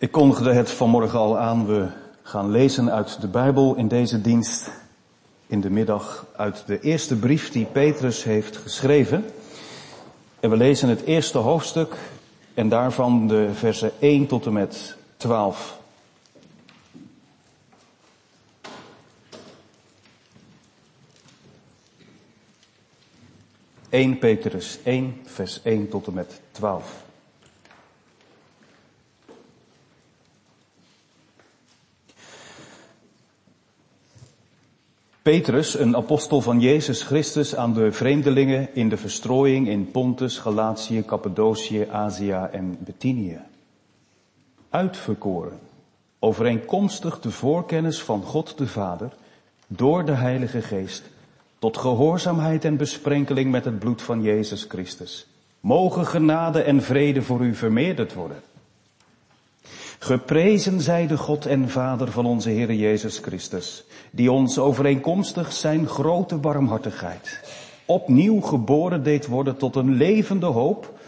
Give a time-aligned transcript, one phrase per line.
[0.00, 1.66] Ik kondigde het vanmorgen al aan.
[1.66, 1.86] We
[2.22, 4.70] gaan lezen uit de Bijbel in deze dienst
[5.46, 9.24] in de middag uit de eerste brief die Petrus heeft geschreven.
[10.40, 11.96] En we lezen het eerste hoofdstuk
[12.54, 15.78] en daarvan de versen 1 tot en met 12.
[23.90, 27.08] ...1 Petrus 1, vers 1 tot en met 12.
[35.30, 41.04] Petrus, een apostel van Jezus Christus aan de vreemdelingen in de verstrooiing in Pontus, Galatië,
[41.04, 43.40] Cappadocië, Azië en Bithynië.
[44.70, 45.58] Uitverkoren,
[46.18, 49.12] overeenkomstig de voorkennis van God de Vader,
[49.66, 51.02] door de Heilige Geest,
[51.58, 55.26] tot gehoorzaamheid en besprenkeling met het bloed van Jezus Christus.
[55.60, 58.42] Mogen genade en vrede voor u vermeerderd worden.
[60.02, 65.86] Geprezen zij de God en Vader van onze Heer Jezus Christus, die ons overeenkomstig zijn
[65.86, 67.40] grote barmhartigheid
[67.84, 70.98] opnieuw geboren deed worden tot een levende hoop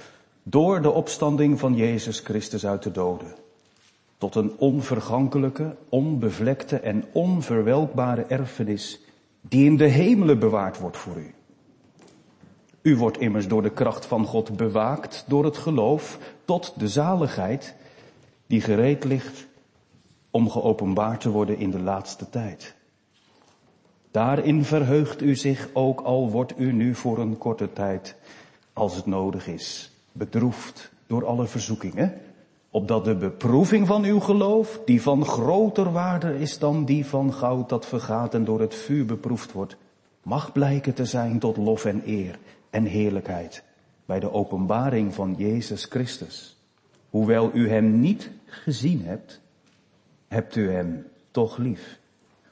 [0.42, 3.34] door de opstanding van Jezus Christus uit de doden.
[4.18, 9.00] Tot een onvergankelijke, onbevlekte en onverwelkbare erfenis
[9.40, 11.34] die in de hemelen bewaard wordt voor u.
[12.82, 17.74] U wordt immers door de kracht van God bewaakt door het geloof tot de zaligheid
[18.52, 19.46] die gereed ligt
[20.30, 22.74] om geopenbaard te worden in de laatste tijd.
[24.10, 28.16] Daarin verheugt u zich ook al wordt u nu voor een korte tijd,
[28.72, 32.20] als het nodig is, bedroefd door alle verzoekingen,
[32.70, 37.68] opdat de beproeving van uw geloof, die van groter waarde is dan die van goud
[37.68, 39.76] dat vergaat en door het vuur beproefd wordt,
[40.22, 42.38] mag blijken te zijn tot lof en eer
[42.70, 43.62] en heerlijkheid
[44.04, 46.61] bij de openbaring van Jezus Christus.
[47.12, 49.40] Hoewel u hem niet gezien hebt,
[50.28, 51.98] hebt u hem toch lief.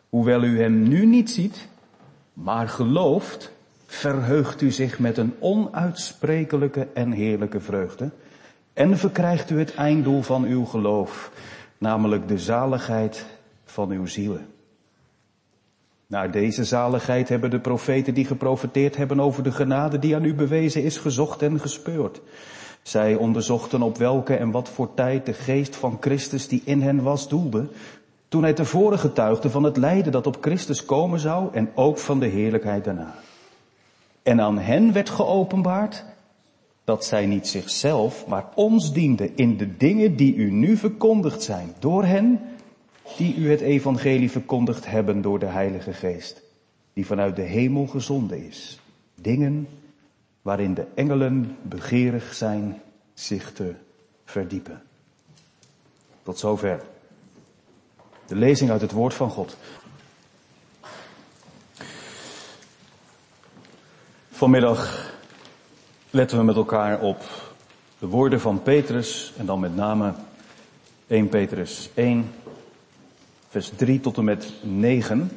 [0.09, 1.69] Hoewel u hem nu niet ziet,
[2.33, 3.53] maar gelooft,
[3.87, 8.11] verheugt u zich met een onuitsprekelijke en heerlijke vreugde
[8.73, 11.33] en verkrijgt u het einddoel van uw geloof,
[11.79, 13.27] namelijk de zaligheid
[13.65, 14.47] van uw zielen.
[16.07, 20.35] Naar deze zaligheid hebben de profeten die geprofeteerd hebben over de genade die aan u
[20.35, 22.21] bewezen is, gezocht en gespeurd.
[22.83, 27.03] Zij onderzochten op welke en wat voor tijd de geest van Christus die in hen
[27.03, 27.69] was doelde,
[28.29, 32.21] toen hij tevoren getuigde van het lijden dat op Christus komen zou en ook van
[32.21, 33.15] de heerlijkheid daarna.
[34.23, 36.05] En aan hen werd geopenbaard
[36.85, 41.75] dat zij niet zichzelf, maar ons dienden in de dingen die u nu verkondigd zijn
[41.79, 42.41] door hen
[43.17, 46.43] die u het evangelie verkondigd hebben door de Heilige Geest,
[46.93, 48.81] die vanuit de hemel gezonden is.
[49.15, 49.69] Dingen
[50.43, 52.83] waarin de engelen begeerig zijn
[53.15, 53.75] zich te
[54.25, 54.83] verdiepen.
[56.23, 56.83] Tot zover.
[58.27, 59.57] De lezing uit het woord van God.
[64.31, 65.13] Vanmiddag
[66.11, 67.23] letten we met elkaar op
[67.99, 70.15] de woorden van Petrus en dan met name
[71.07, 72.33] 1 Petrus 1,
[73.49, 75.31] vers 3 tot en met 9.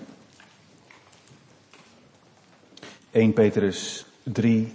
[3.11, 4.73] 1 Petrus 3,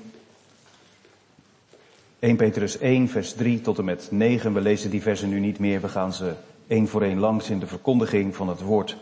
[2.18, 4.52] 1 Petrus 1, vers 3 tot en met 9.
[4.52, 5.80] We lezen die versen nu niet meer.
[5.80, 6.34] We gaan ze
[6.66, 8.96] één voor één langs in de verkondiging van het woord.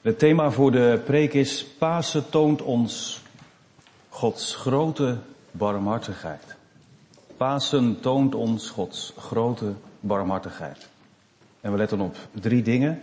[0.00, 3.22] Het thema voor de preek is Pasen toont ons
[4.08, 5.18] Gods grote
[5.50, 6.56] barmhartigheid.
[7.36, 10.88] Pasen toont ons Gods grote barmhartigheid.
[11.60, 13.02] En we letten op drie dingen.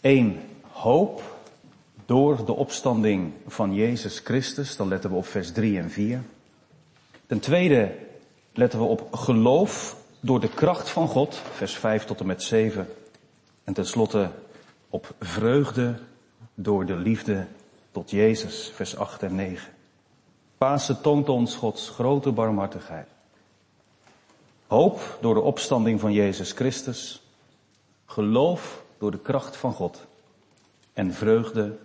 [0.00, 0.40] Eén,
[0.72, 1.22] hoop
[2.06, 4.76] door de opstanding van Jezus Christus.
[4.76, 6.22] Dan letten we op vers 3 en 4.
[7.28, 7.94] Ten tweede
[8.52, 12.88] letten we op geloof door de kracht van God, vers 5 tot en met 7.
[13.64, 14.30] En tenslotte
[14.88, 15.98] op vreugde
[16.54, 17.46] door de liefde
[17.90, 19.72] tot Jezus, vers 8 en 9.
[20.58, 23.08] Pasen toont ons Gods grote barmhartigheid.
[24.66, 27.22] Hoop door de opstanding van Jezus Christus.
[28.04, 30.06] Geloof door de kracht van God.
[30.92, 31.78] En vreugde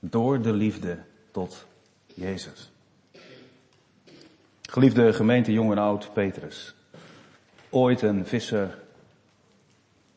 [0.00, 0.98] door de liefde
[1.30, 1.64] tot
[2.14, 2.70] Jezus.
[4.70, 6.74] Geliefde gemeente, jong en oud, Petrus.
[7.70, 8.78] Ooit een visser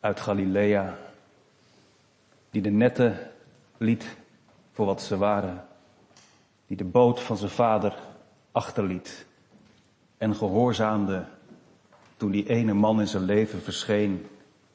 [0.00, 0.98] uit Galilea,
[2.50, 3.30] die de netten
[3.76, 4.16] liet
[4.72, 5.66] voor wat ze waren,
[6.66, 7.94] die de boot van zijn vader
[8.50, 9.26] achterliet
[10.18, 11.24] en gehoorzaamde
[12.16, 14.26] toen die ene man in zijn leven verscheen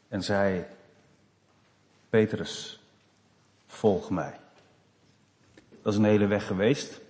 [0.08, 0.66] en zei,
[2.10, 2.84] Petrus,
[3.68, 4.40] volg mij.
[5.82, 7.06] Dat is een hele weg geweest.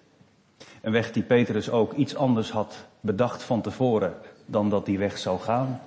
[0.88, 4.14] Een weg die Petrus ook iets anders had bedacht van tevoren
[4.46, 5.82] dan dat die weg zou gaan.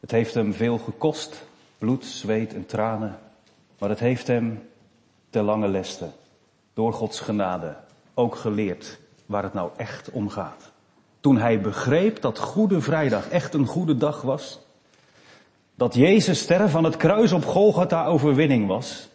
[0.00, 1.44] Het heeft hem veel gekost,
[1.78, 3.18] bloed, zweet en tranen,
[3.78, 4.68] maar het heeft hem
[5.30, 6.08] te lange leste,
[6.74, 7.76] door Gods genade,
[8.14, 10.70] ook geleerd waar het nou echt om gaat.
[11.20, 14.58] Toen hij begreep dat Goede Vrijdag echt een goede dag was,
[15.74, 19.08] dat Jezus sterren van het kruis op Golgotha overwinning was,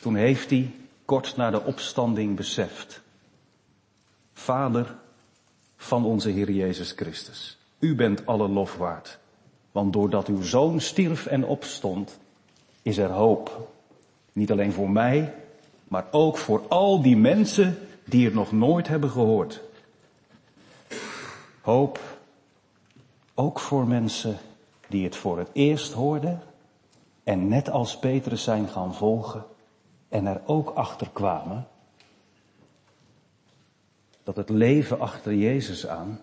[0.00, 0.70] toen heeft hij
[1.04, 3.01] kort na de opstanding beseft.
[4.42, 4.94] Vader
[5.76, 9.18] van onze Heer Jezus Christus, u bent alle lof waard.
[9.72, 12.18] Want doordat uw zoon stierf en opstond,
[12.82, 13.68] is er hoop.
[14.32, 15.34] Niet alleen voor mij,
[15.88, 19.60] maar ook voor al die mensen die het nog nooit hebben gehoord.
[21.60, 22.00] Hoop
[23.34, 24.38] ook voor mensen
[24.88, 26.42] die het voor het eerst hoorden
[27.24, 29.44] en net als Petrus zijn gaan volgen
[30.08, 31.66] en er ook achter kwamen
[34.24, 36.20] dat het leven achter Jezus aan,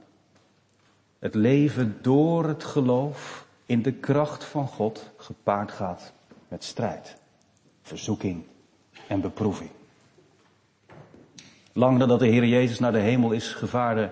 [1.20, 6.14] het leven door het geloof in de kracht van God gepaard gaat
[6.48, 7.16] met strijd,
[7.82, 8.44] verzoeking
[9.08, 9.70] en beproeving.
[11.74, 14.12] Lang nadat de Heer Jezus naar de hemel is gevaren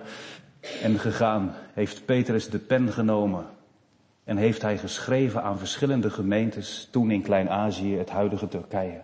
[0.82, 3.46] en gegaan, heeft Petrus de pen genomen
[4.24, 9.02] en heeft hij geschreven aan verschillende gemeentes, toen in Klein-Azië, het huidige Turkije.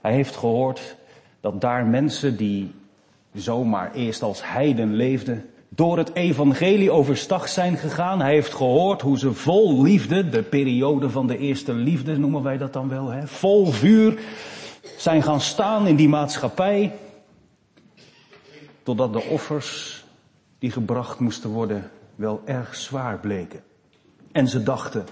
[0.00, 0.96] Hij heeft gehoord
[1.40, 2.74] dat daar mensen die
[3.36, 8.20] zomaar eerst als heiden leefden, door het evangelie overstag zijn gegaan.
[8.20, 12.58] Hij heeft gehoord hoe ze vol liefde, de periode van de eerste liefde noemen wij
[12.58, 14.18] dat dan wel, hè, vol vuur
[14.96, 16.92] zijn gaan staan in die maatschappij.
[18.82, 20.04] Totdat de offers
[20.58, 23.60] die gebracht moesten worden wel erg zwaar bleken.
[24.32, 25.04] En ze dachten,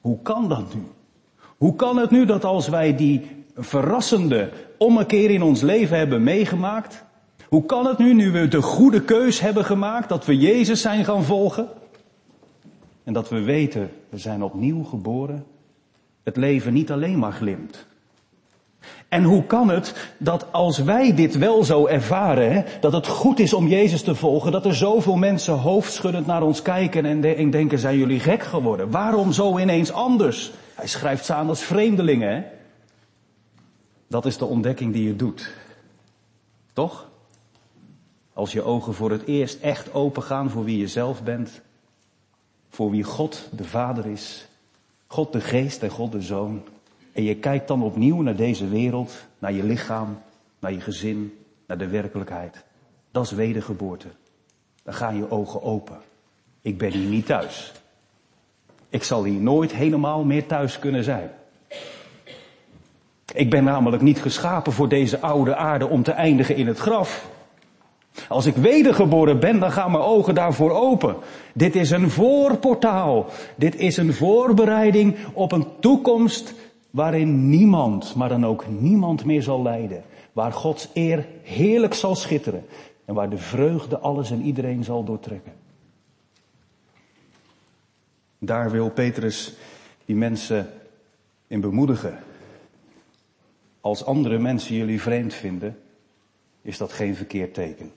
[0.00, 0.82] hoe kan dat nu?
[1.56, 7.04] Hoe kan het nu dat als wij die verrassende ommekeer in ons leven hebben meegemaakt,
[7.48, 11.04] hoe kan het nu, nu we de goede keus hebben gemaakt, dat we Jezus zijn
[11.04, 11.68] gaan volgen?
[13.04, 15.44] En dat we weten, we zijn opnieuw geboren,
[16.22, 17.86] het leven niet alleen maar glimt.
[19.08, 23.38] En hoe kan het dat als wij dit wel zo ervaren, hè, dat het goed
[23.38, 27.34] is om Jezus te volgen, dat er zoveel mensen hoofdschuddend naar ons kijken en, de,
[27.34, 28.90] en denken, zijn jullie gek geworden?
[28.90, 30.52] Waarom zo ineens anders?
[30.74, 32.34] Hij schrijft ze aan als vreemdelingen.
[32.34, 32.42] Hè?
[34.08, 35.52] Dat is de ontdekking die je doet.
[36.72, 37.08] Toch?
[38.38, 41.60] Als je ogen voor het eerst echt open gaan voor wie je zelf bent,
[42.68, 44.48] voor wie God de Vader is,
[45.06, 46.62] God de Geest en God de Zoon,
[47.12, 50.18] en je kijkt dan opnieuw naar deze wereld, naar je lichaam,
[50.58, 52.64] naar je gezin, naar de werkelijkheid.
[53.10, 54.08] Dat is wedergeboorte.
[54.82, 55.98] Dan gaan je ogen open.
[56.62, 57.72] Ik ben hier niet thuis.
[58.88, 61.30] Ik zal hier nooit helemaal meer thuis kunnen zijn.
[63.34, 67.36] Ik ben namelijk niet geschapen voor deze oude aarde om te eindigen in het graf.
[68.28, 71.16] Als ik wedergeboren ben, dan gaan mijn ogen daarvoor open.
[71.54, 73.26] Dit is een voorportaal.
[73.56, 76.54] Dit is een voorbereiding op een toekomst
[76.90, 80.02] waarin niemand, maar dan ook niemand meer zal lijden.
[80.32, 82.64] Waar Gods eer heerlijk zal schitteren.
[83.04, 85.52] En waar de vreugde alles en iedereen zal doortrekken.
[88.38, 89.56] Daar wil Petrus
[90.04, 90.70] die mensen
[91.46, 92.18] in bemoedigen.
[93.80, 95.78] Als andere mensen jullie vreemd vinden,
[96.62, 97.92] is dat geen verkeerd teken.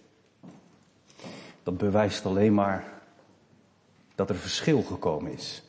[1.64, 3.02] Dat bewijst alleen maar
[4.16, 5.64] dat er verschil gekomen is.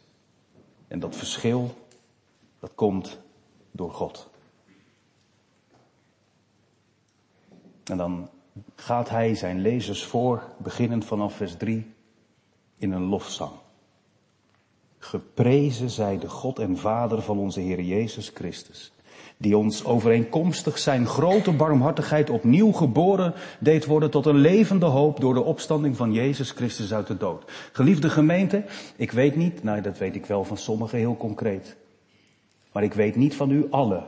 [0.88, 1.74] En dat verschil,
[2.58, 3.18] dat komt
[3.70, 4.30] door God.
[7.84, 8.30] En dan
[8.74, 11.94] gaat hij zijn lezers voor, beginnend vanaf vers 3,
[12.76, 13.52] in een lofzang.
[14.98, 18.92] Geprezen zij de God en Vader van onze Heer Jezus Christus,
[19.42, 25.34] die ons overeenkomstig zijn grote barmhartigheid opnieuw geboren deed worden tot een levende hoop door
[25.34, 27.52] de opstanding van Jezus Christus uit de dood.
[27.72, 28.64] Geliefde gemeente,
[28.96, 31.76] ik weet niet, nou dat weet ik wel van sommigen heel concreet,
[32.72, 34.04] maar ik weet niet van u allen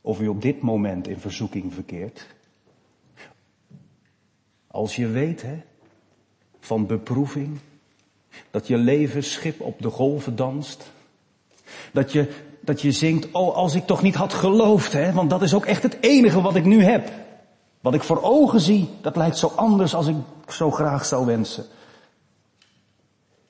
[0.00, 2.26] of u op dit moment in verzoeking verkeert.
[4.66, 5.62] Als je weet, hè,
[6.60, 7.58] van beproeving,
[8.50, 10.92] dat je leven schip op de golven danst,
[11.92, 12.28] dat je,
[12.64, 15.64] dat je zingt, oh als ik toch niet had geloofd, hè, want dat is ook
[15.64, 17.10] echt het enige wat ik nu heb.
[17.80, 20.16] Wat ik voor ogen zie, dat lijkt zo anders als ik
[20.48, 21.64] zo graag zou wensen.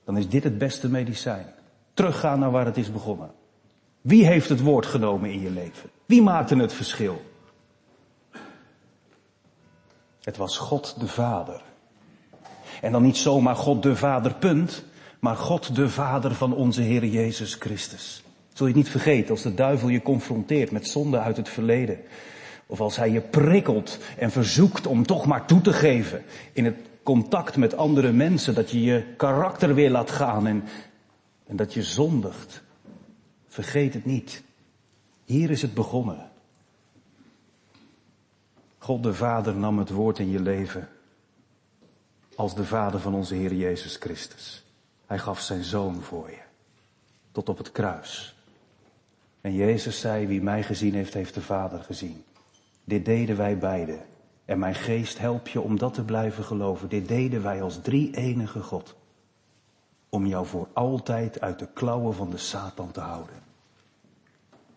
[0.05, 1.47] Dan is dit het beste medicijn.
[1.95, 3.31] Teruggaan naar waar het is begonnen.
[4.01, 5.91] Wie heeft het woord genomen in je leven?
[6.07, 7.23] Wie maakte het verschil?
[10.21, 11.63] Het was God de Vader.
[12.81, 14.85] En dan niet zomaar God de Vader, punt,
[15.21, 18.23] maar God de Vader van onze Heer Jezus Christus.
[18.53, 21.99] Zul je niet vergeten als de duivel je confronteert met zonde uit het verleden.
[22.67, 26.77] Of als hij je prikkelt en verzoekt om toch maar toe te geven in het
[27.03, 30.65] contact met andere mensen, dat je je karakter weer laat gaan en
[31.53, 32.63] en dat je zondigt.
[33.47, 34.43] Vergeet het niet.
[35.25, 36.31] Hier is het begonnen.
[38.79, 40.89] God de Vader nam het woord in je leven
[42.35, 44.65] als de Vader van onze Heer Jezus Christus.
[45.07, 46.43] Hij gaf zijn zoon voor je,
[47.33, 48.37] tot op het kruis.
[49.43, 52.25] En Jezus zei, wie mij gezien heeft, heeft de Vader gezien.
[52.85, 54.01] Dit deden wij beiden.
[54.45, 56.89] En mijn geest helpt je om dat te blijven geloven.
[56.89, 58.97] Dit deden wij als drie enige God.
[60.09, 63.35] Om jou voor altijd uit de klauwen van de Satan te houden.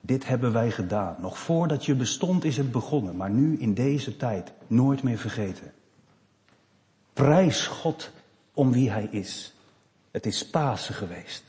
[0.01, 1.15] Dit hebben wij gedaan.
[1.19, 5.74] Nog voordat je bestond is het begonnen, maar nu in deze tijd nooit meer vergeten.
[7.13, 8.12] Prijs God
[8.53, 9.53] om wie Hij is.
[10.12, 11.43] Het is Pasen geweest.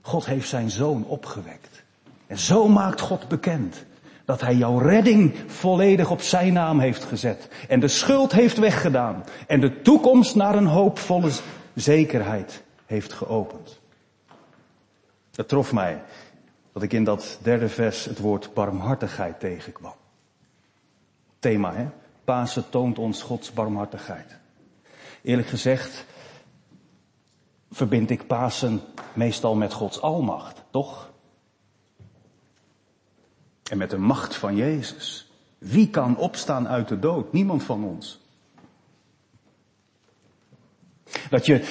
[0.00, 1.82] God heeft zijn zoon opgewekt.
[2.26, 3.84] En zo maakt God bekend
[4.24, 7.48] dat Hij jouw redding volledig op Zijn naam heeft gezet.
[7.68, 9.24] En de schuld heeft weggedaan.
[9.46, 11.30] En de toekomst naar een hoopvolle
[11.74, 13.80] zekerheid heeft geopend.
[15.34, 16.02] Het trof mij
[16.72, 19.94] dat ik in dat derde vers het woord barmhartigheid tegenkwam.
[21.38, 21.88] Thema, hè?
[22.24, 24.38] Pasen toont ons Gods barmhartigheid.
[25.22, 26.04] Eerlijk gezegd
[27.70, 28.80] verbind ik Pasen
[29.12, 31.11] meestal met Gods almacht, toch?
[33.72, 35.30] En met de macht van Jezus.
[35.58, 37.32] Wie kan opstaan uit de dood?
[37.32, 38.20] Niemand van ons.
[41.30, 41.64] Dat je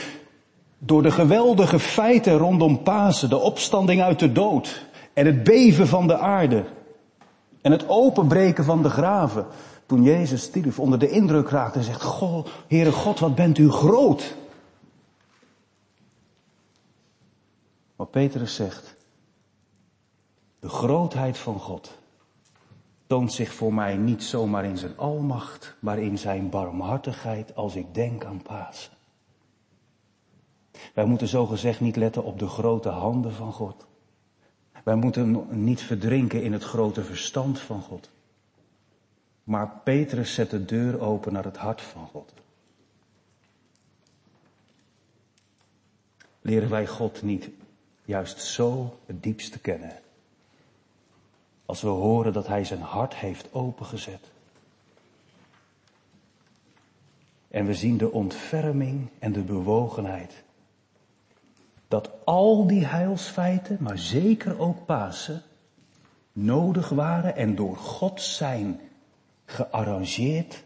[0.78, 6.08] door de geweldige feiten rondom Pasen, de opstanding uit de dood en het beven van
[6.08, 6.66] de aarde
[7.62, 9.46] en het openbreken van de graven,
[9.86, 13.70] toen Jezus stierf, onder de indruk raakte en zegt, Goh, Heere God, wat bent u
[13.70, 14.36] groot.
[17.96, 18.96] Wat Petrus zegt,
[20.62, 21.98] de grootheid van God
[23.08, 27.94] toont zich voor mij niet zomaar in zijn almacht, maar in zijn barmhartigheid als ik
[27.94, 28.92] denk aan Pasen.
[30.94, 33.86] Wij moeten zogezegd niet letten op de grote handen van God.
[34.84, 38.10] Wij moeten niet verdrinken in het grote verstand van God.
[39.44, 42.34] Maar Petrus zet de deur open naar het hart van God.
[46.42, 47.50] Leren wij God niet
[48.06, 50.00] juist zo het diepste kennen?
[51.72, 54.32] Als we horen dat Hij zijn hart heeft opengezet.
[57.48, 60.44] En we zien de ontferming en de bewogenheid.
[61.88, 65.42] Dat al die heilsfeiten, maar zeker ook Pasen,
[66.32, 68.80] nodig waren en door God zijn
[69.46, 70.64] gearrangeerd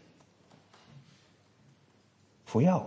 [2.44, 2.84] voor jou.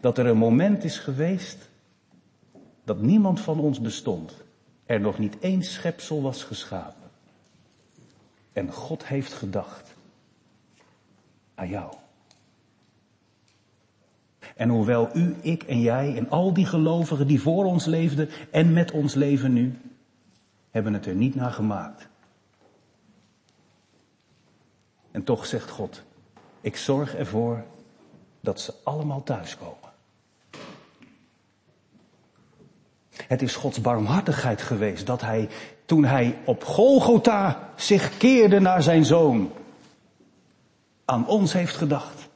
[0.00, 1.69] Dat er een moment is geweest
[2.90, 4.34] dat niemand van ons bestond.
[4.86, 7.10] Er nog niet één schepsel was geschapen.
[8.52, 9.94] En God heeft gedacht
[11.54, 11.94] aan jou.
[14.56, 18.72] En hoewel u, ik en jij en al die gelovigen die voor ons leefden en
[18.72, 19.78] met ons leven nu,
[20.70, 22.08] hebben het er niet naar gemaakt.
[25.10, 26.02] En toch zegt God,
[26.60, 27.64] ik zorg ervoor
[28.40, 29.89] dat ze allemaal thuiskomen.
[33.28, 35.48] Het is Gods barmhartigheid geweest dat hij,
[35.84, 39.52] toen hij op Golgotha zich keerde naar zijn zoon,
[41.04, 42.28] aan ons heeft gedacht.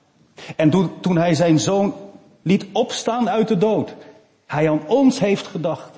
[0.56, 1.94] En toen, hij zijn zoon
[2.42, 3.94] liet opstaan uit de dood,
[4.46, 5.92] hij aan ons heeft gedacht.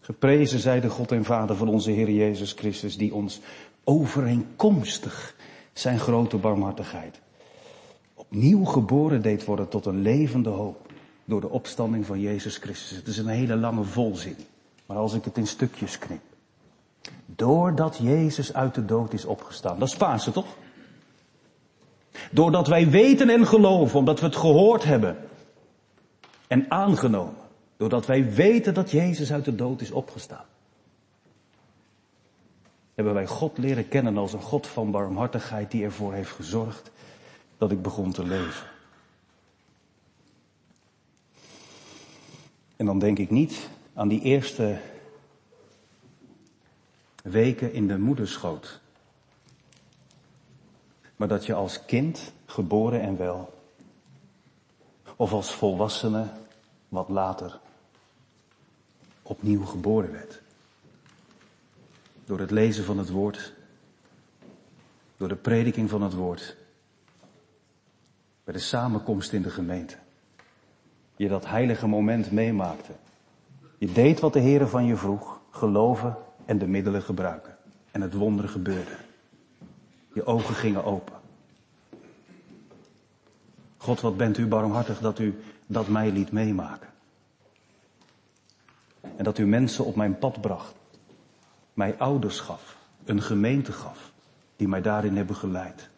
[0.00, 3.40] Geprezen zij de God en Vader van onze Heer Jezus Christus, die ons
[3.84, 5.34] overeenkomstig
[5.72, 7.20] zijn grote barmhartigheid
[8.30, 10.85] opnieuw geboren deed worden tot een levende hoop
[11.26, 12.96] door de opstanding van Jezus Christus.
[12.96, 14.36] Het is een hele lange volzin,
[14.86, 16.20] maar als ik het in stukjes knip.
[17.26, 19.78] Doordat Jezus uit de dood is opgestaan.
[19.78, 20.46] Dat is Pasen toch?
[22.30, 25.16] Doordat wij weten en geloven, omdat we het gehoord hebben
[26.46, 27.44] en aangenomen.
[27.76, 30.44] Doordat wij weten dat Jezus uit de dood is opgestaan.
[32.94, 36.90] Hebben wij God leren kennen als een God van barmhartigheid die ervoor heeft gezorgd
[37.58, 38.66] dat ik begon te leven.
[42.76, 44.80] En dan denk ik niet aan die eerste
[47.22, 48.80] weken in de moederschoot.
[51.16, 53.54] Maar dat je als kind, geboren en wel,
[55.16, 56.26] of als volwassene,
[56.88, 57.60] wat later,
[59.22, 60.40] opnieuw geboren werd.
[62.24, 63.52] Door het lezen van het woord,
[65.16, 66.56] door de prediking van het woord,
[68.44, 69.96] bij de samenkomst in de gemeente.
[71.16, 72.92] Je dat heilige moment meemaakte.
[73.78, 77.56] Je deed wat de Heer van je vroeg, geloven en de middelen gebruiken.
[77.90, 78.96] En het wonder gebeurde.
[80.12, 81.14] Je ogen gingen open.
[83.76, 86.88] God, wat bent u barmhartig dat u dat mij liet meemaken.
[89.16, 90.74] En dat u mensen op mijn pad bracht.
[91.74, 92.76] Mij ouders gaf.
[93.04, 94.12] Een gemeente gaf.
[94.56, 95.88] Die mij daarin hebben geleid.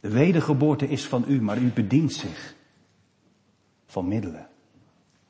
[0.00, 2.55] De wedergeboorte is van u, maar u bedient zich
[3.96, 4.46] van middelen.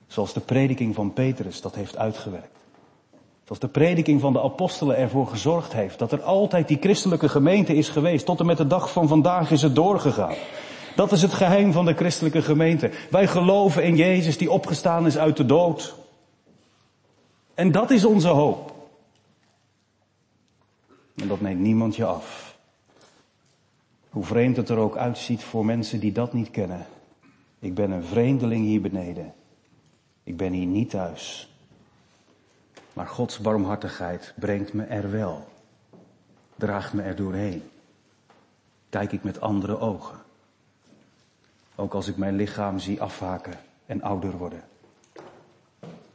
[0.06, 2.56] Zoals de prediking van Petrus dat heeft uitgewerkt.
[3.44, 7.74] Zoals de prediking van de apostelen ervoor gezorgd heeft dat er altijd die christelijke gemeente
[7.74, 8.26] is geweest.
[8.26, 10.34] Tot en met de dag van vandaag is het doorgegaan.
[10.96, 12.90] Dat is het geheim van de christelijke gemeente.
[13.10, 15.94] Wij geloven in Jezus die opgestaan is uit de dood.
[17.54, 18.74] En dat is onze hoop.
[21.16, 22.56] En dat neemt niemand je af.
[24.10, 26.86] Hoe vreemd het er ook uitziet voor mensen die dat niet kennen.
[27.66, 29.34] Ik ben een vreemdeling hier beneden.
[30.22, 31.54] Ik ben hier niet thuis.
[32.92, 35.44] Maar Gods barmhartigheid brengt me er wel.
[36.56, 37.62] Draagt me er doorheen.
[38.88, 40.18] Kijk ik met andere ogen.
[41.74, 44.62] Ook als ik mijn lichaam zie afhaken en ouder worden.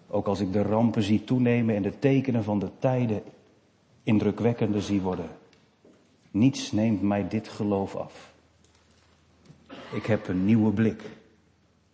[0.08, 3.24] Ook als ik de rampen zie toenemen en de tekenen van de tijden
[4.04, 5.30] indrukwekkender zie worden.
[6.32, 8.34] Niets neemt mij dit geloof af.
[9.94, 11.20] Ik heb een nieuwe blik.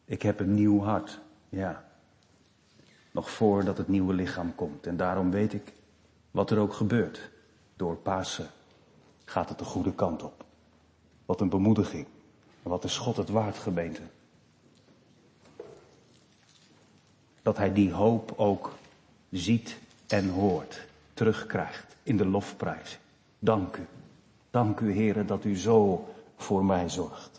[0.08, 1.20] Ik heb een nieuw hart.
[1.50, 1.86] Ja.
[3.12, 4.88] Nog voordat het nieuwe lichaam komt.
[4.88, 5.74] En daarom weet ik,
[6.32, 7.30] wat er ook gebeurt,
[7.76, 8.48] door Pasen
[9.26, 10.46] gaat het de goede kant op.
[11.26, 12.06] Wat een bemoediging.
[12.64, 14.02] Wat is God het waard, gemeente?
[17.42, 18.76] Dat hij die hoop ook
[19.32, 23.00] ziet en hoort, terugkrijgt in de lofprijs.
[23.40, 23.86] Dank u.
[24.52, 27.37] Dank u, heren, dat u zo voor mij zorgt.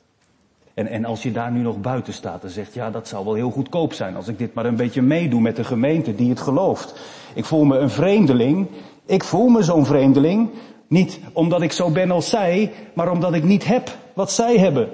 [0.78, 3.34] En, en als je daar nu nog buiten staat en zegt, ja, dat zou wel
[3.34, 6.40] heel goedkoop zijn als ik dit maar een beetje meedoe met de gemeente die het
[6.40, 7.00] gelooft.
[7.34, 8.66] Ik voel me een vreemdeling.
[9.06, 10.50] Ik voel me zo'n vreemdeling.
[10.88, 14.88] Niet omdat ik zo ben als zij, maar omdat ik niet heb wat zij hebben.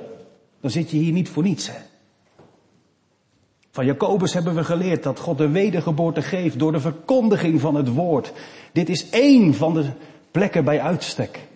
[0.60, 1.70] Dan zit je hier niet voor niets.
[1.70, 1.78] Hè?
[3.70, 7.88] Van Jacobus hebben we geleerd dat God de wedergeboorte geeft door de verkondiging van het
[7.88, 8.32] woord.
[8.72, 9.84] Dit is één van de
[10.30, 11.48] plekken bij uitstek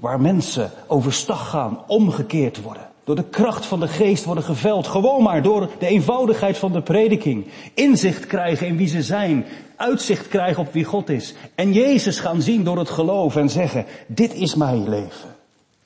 [0.00, 2.94] waar mensen overstag gaan, omgekeerd worden.
[3.06, 4.86] Door de kracht van de geest worden geveld.
[4.86, 7.46] Gewoon maar door de eenvoudigheid van de prediking.
[7.74, 9.46] Inzicht krijgen in wie ze zijn.
[9.76, 11.34] Uitzicht krijgen op wie God is.
[11.54, 15.36] En Jezus gaan zien door het geloof en zeggen, dit is mijn leven.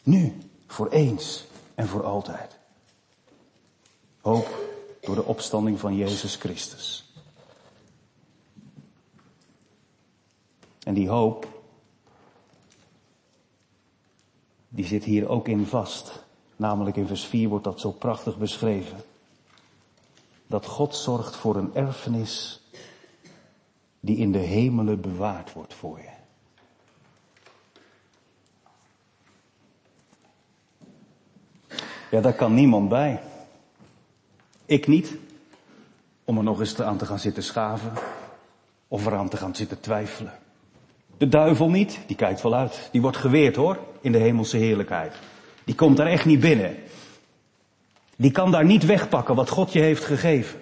[0.02, 2.58] Nu, voor eens en voor altijd.
[4.20, 4.58] Hoop
[5.00, 7.12] door de opstanding van Jezus Christus.
[10.82, 11.48] En die hoop,
[14.68, 16.28] die zit hier ook in vast.
[16.60, 18.98] Namelijk in vers 4 wordt dat zo prachtig beschreven.
[20.46, 22.60] Dat God zorgt voor een erfenis
[24.00, 26.10] die in de hemelen bewaard wordt voor je.
[32.10, 33.22] Ja, daar kan niemand bij.
[34.64, 35.16] Ik niet.
[36.24, 37.92] Om er nog eens aan te gaan zitten schaven.
[38.88, 40.38] Of eraan te gaan zitten twijfelen.
[41.16, 42.88] De duivel niet, die kijkt wel uit.
[42.92, 45.14] Die wordt geweerd hoor, in de hemelse heerlijkheid.
[45.70, 46.76] Die komt daar echt niet binnen.
[48.16, 50.60] Die kan daar niet wegpakken wat God je heeft gegeven.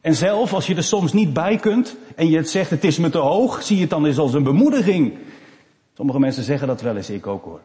[0.00, 2.98] En zelf, als je er soms niet bij kunt en je het zegt het is
[2.98, 5.14] me te hoog, zie je het dan eens als een bemoediging.
[5.94, 7.60] Sommige mensen zeggen dat wel eens, ik ook hoor.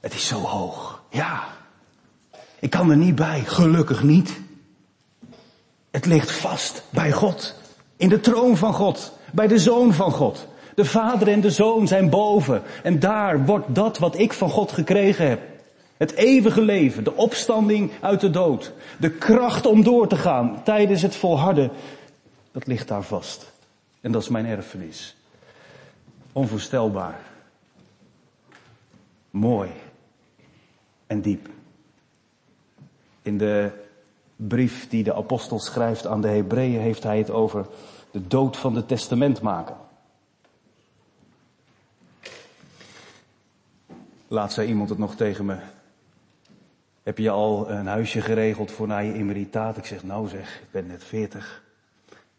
[0.00, 1.02] Het is zo hoog.
[1.10, 1.42] Ja.
[2.58, 4.40] Ik kan er niet bij, gelukkig niet.
[5.90, 7.54] Het ligt vast bij God.
[7.96, 9.12] In de troon van God.
[9.32, 10.46] Bij de Zoon van God.
[10.74, 12.62] De Vader en de Zoon zijn boven.
[12.82, 15.52] En daar wordt dat wat ik van God gekregen heb.
[15.96, 21.02] Het eeuwige leven, de opstanding uit de dood, de kracht om door te gaan tijdens
[21.02, 21.70] het volharden,
[22.52, 23.52] dat ligt daar vast.
[24.00, 25.16] En dat is mijn erfenis.
[26.32, 27.20] Onvoorstelbaar.
[29.30, 29.70] Mooi.
[31.06, 31.48] En diep.
[33.22, 33.70] In de
[34.36, 37.66] brief die de apostel schrijft aan de Hebreeën heeft hij het over
[38.10, 39.76] de dood van de testamentmaker.
[44.28, 45.56] Laat zei iemand het nog tegen me.
[47.04, 49.76] Heb je al een huisje geregeld voor na je emeritaat?
[49.76, 51.62] Ik zeg, nou zeg, ik ben net veertig.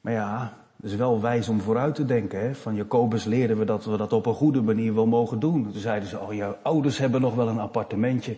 [0.01, 2.39] Maar ja, het is wel wijs om vooruit te denken.
[2.39, 2.56] Hè?
[2.56, 5.71] Van Jacobus leerden we dat we dat op een goede manier wel mogen doen.
[5.71, 8.38] Toen zeiden ze, oh, jouw ouders hebben nog wel een appartementje.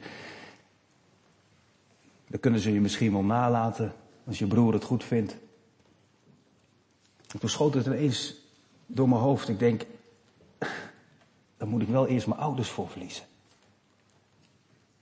[2.27, 3.93] Dan kunnen ze je misschien wel nalaten,
[4.25, 5.37] als je broer het goed vindt.
[7.33, 8.35] En toen schoot het ineens
[8.85, 9.49] door mijn hoofd.
[9.49, 9.85] Ik denk,
[11.57, 13.25] dan moet ik wel eerst mijn ouders voor verliezen.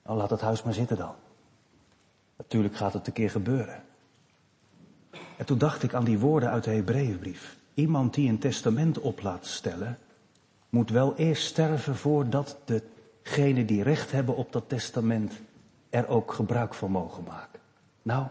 [0.06, 1.16] Nou, laat het huis maar zitten dan.
[2.38, 3.84] Natuurlijk gaat het een keer gebeuren.
[5.38, 7.58] En toen dacht ik aan die woorden uit de Hebreeënbrief.
[7.74, 9.98] Iemand die een testament op laat stellen,
[10.70, 15.34] moet wel eerst sterven voordat degenen die recht hebben op dat testament
[15.90, 17.60] er ook gebruik van mogen maken.
[18.02, 18.28] Nou,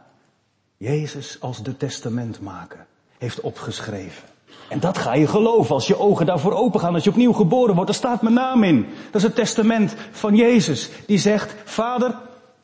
[0.76, 2.86] Jezus als de testamentmaker
[3.18, 4.28] heeft opgeschreven.
[4.68, 7.74] En dat ga je geloven als je ogen daarvoor open gaan, als je opnieuw geboren
[7.74, 7.90] wordt.
[7.90, 8.86] Daar staat mijn naam in.
[9.04, 10.90] Dat is het testament van Jezus.
[11.06, 12.18] Die zegt, Vader,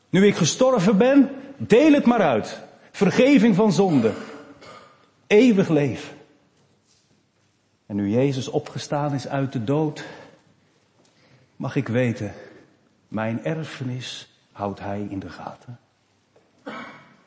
[0.09, 2.61] nu ik gestorven ben, deel het maar uit.
[2.91, 4.11] Vergeving van zonde.
[5.27, 6.17] Eeuwig leven.
[7.85, 10.05] En nu Jezus opgestaan is uit de dood,
[11.55, 12.33] mag ik weten,
[13.07, 15.79] mijn erfenis houdt hij in de gaten.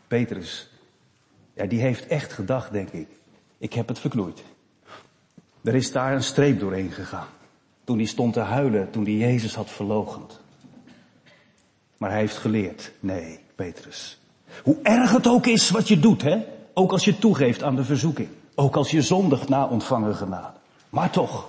[0.07, 0.71] Petrus,
[1.55, 3.09] ja, die heeft echt gedacht, denk ik.
[3.65, 4.43] Ik heb het verknoeid.
[5.63, 7.27] Er is daar een streep doorheen gegaan.
[7.85, 10.41] Toen hij stond te huilen, toen hij Jezus had verlogend.
[11.97, 14.21] Maar hij heeft geleerd, nee, Petrus.
[14.63, 16.45] Hoe erg het ook is wat je doet, hè?
[16.75, 18.29] Ook als je toegeeft aan de verzoeking.
[18.55, 20.59] Ook als je zondigt na ontvangen genade.
[20.89, 21.49] Maar toch,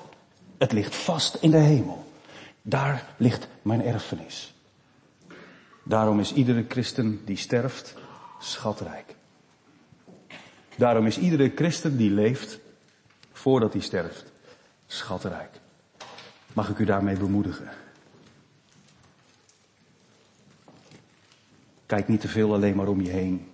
[0.57, 2.05] het ligt vast in de hemel.
[2.61, 4.53] Daar ligt mijn erfenis.
[5.83, 7.95] Daarom is iedere christen die sterft
[8.39, 9.14] schatrijk.
[10.77, 12.59] Daarom is iedere christen die leeft
[13.31, 14.31] voordat hij sterft
[14.87, 15.59] schatrijk.
[16.53, 17.69] Mag ik u daarmee bemoedigen?
[21.85, 23.49] Kijk niet te veel alleen maar om je heen.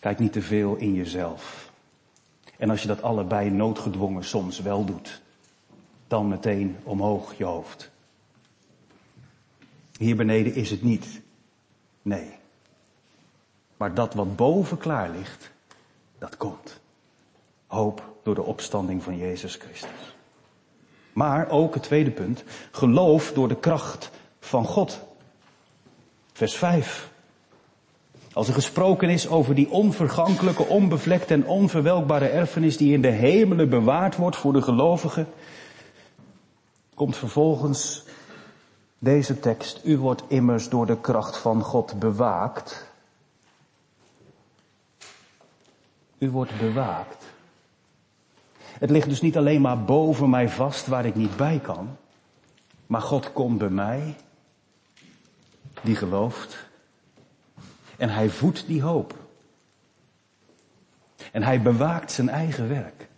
[0.00, 1.72] Kijk niet te veel in jezelf.
[2.58, 5.22] En als je dat allebei noodgedwongen soms wel doet,
[6.06, 7.90] dan meteen omhoog je hoofd.
[9.98, 11.20] Hier beneden is het niet.
[12.02, 12.40] Nee.
[13.82, 15.50] Maar dat wat boven klaar ligt,
[16.18, 16.80] dat komt.
[17.66, 20.16] Hoop door de opstanding van Jezus Christus.
[21.12, 25.00] Maar ook het tweede punt, geloof door de kracht van God.
[26.32, 27.10] Vers 5.
[28.32, 33.68] Als er gesproken is over die onvergankelijke, onbevlekte en onverwelkbare erfenis die in de hemelen
[33.68, 35.26] bewaard wordt voor de gelovigen,
[36.94, 38.04] komt vervolgens
[38.98, 39.80] deze tekst.
[39.84, 42.90] U wordt immers door de kracht van God bewaakt.
[46.22, 47.24] U wordt bewaakt.
[48.78, 51.96] Het ligt dus niet alleen maar boven mij vast waar ik niet bij kan.
[52.86, 54.16] Maar God komt bij mij,
[55.80, 56.68] die gelooft.
[57.96, 59.18] En hij voedt die hoop.
[61.32, 63.08] En hij bewaakt zijn eigen werk.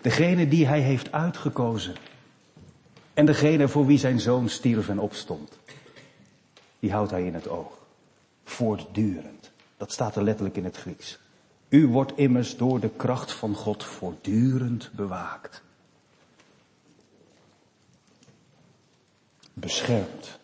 [0.00, 1.94] Degene die hij heeft uitgekozen.
[3.14, 5.58] En degene voor wie zijn zoon stierf en opstond.
[6.78, 7.78] Die houdt hij in het oog.
[8.44, 9.50] Voortdurend.
[9.76, 11.20] Dat staat er letterlijk in het Grieks.
[11.72, 15.62] U wordt immers door de kracht van God voortdurend bewaakt.
[19.52, 20.38] Beschermd.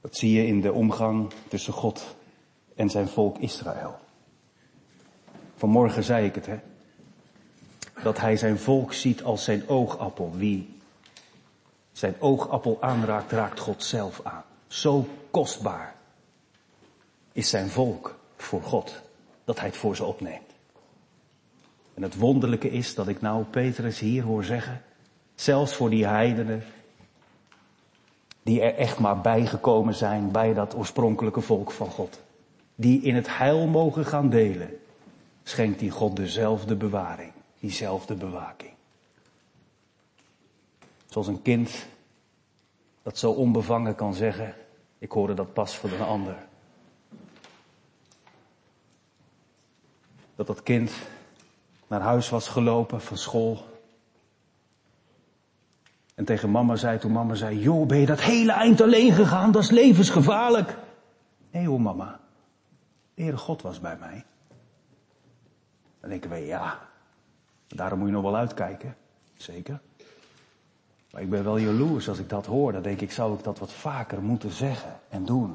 [0.00, 2.16] Dat zie je in de omgang tussen God
[2.74, 3.98] en zijn volk Israël.
[5.54, 6.58] Vanmorgen zei ik het, hè.
[8.02, 10.32] Dat hij zijn volk ziet als zijn oogappel.
[10.36, 10.78] Wie
[11.92, 14.44] zijn oogappel aanraakt, raakt God zelf aan.
[14.74, 15.94] Zo kostbaar
[17.32, 19.02] is zijn volk voor God,
[19.44, 20.52] dat hij het voor ze opneemt.
[21.94, 24.82] En het wonderlijke is dat ik nou Petrus hier hoor zeggen,
[25.34, 26.64] zelfs voor die heidenen,
[28.42, 32.20] die er echt maar bijgekomen zijn bij dat oorspronkelijke volk van God,
[32.74, 34.78] die in het heil mogen gaan delen,
[35.42, 38.72] schenkt die God dezelfde bewaring, diezelfde bewaking.
[41.06, 41.86] Zoals een kind
[43.02, 44.54] dat zo onbevangen kan zeggen,
[45.04, 46.36] ik hoorde dat pas van een ander.
[50.34, 50.92] Dat dat kind
[51.86, 53.66] naar huis was gelopen van school.
[56.14, 59.52] En tegen mama zei, toen mama zei, joh, ben je dat hele eind alleen gegaan?
[59.52, 60.76] Dat is levensgevaarlijk.
[61.50, 62.20] Nee hoor mama,
[63.14, 64.24] de God was bij mij.
[66.00, 66.88] Dan denken we, ja,
[67.68, 68.96] daarom moet je nog wel uitkijken.
[69.34, 69.80] Zeker.
[71.14, 72.72] Maar ik ben wel jaloers als ik dat hoor.
[72.72, 75.54] Dan denk ik, zou ik dat wat vaker moeten zeggen en doen.